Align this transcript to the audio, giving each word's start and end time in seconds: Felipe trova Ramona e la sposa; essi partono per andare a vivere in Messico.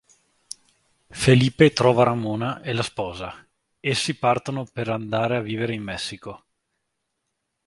Felipe 1.11 1.73
trova 1.73 2.01
Ramona 2.05 2.63
e 2.63 2.73
la 2.73 2.81
sposa; 2.81 3.45
essi 3.79 4.17
partono 4.17 4.63
per 4.65 4.89
andare 4.89 5.37
a 5.37 5.41
vivere 5.41 5.75
in 5.75 5.83
Messico. 5.83 6.43